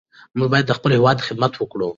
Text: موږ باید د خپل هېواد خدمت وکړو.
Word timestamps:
موږ 0.37 0.47
باید 0.51 0.65
د 0.67 0.71
خپل 0.77 0.89
هېواد 0.97 1.17
خدمت 1.27 1.53
وکړو. 1.57 1.89